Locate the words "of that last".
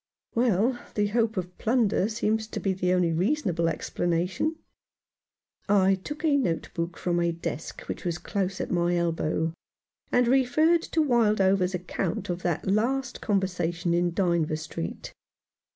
12.31-13.21